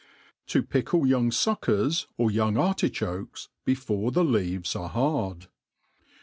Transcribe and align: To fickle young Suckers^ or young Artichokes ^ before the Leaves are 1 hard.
To 0.47 0.63
fickle 0.63 1.05
young 1.05 1.29
Suckers^ 1.29 2.07
or 2.17 2.31
young 2.31 2.57
Artichokes 2.57 3.49
^ 3.63 3.65
before 3.65 4.09
the 4.11 4.23
Leaves 4.23 4.75
are 4.75 4.89
1 4.89 4.91
hard. 4.93 5.47